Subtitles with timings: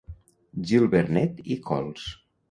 [0.69, 2.09] Gil-Vernet i cols.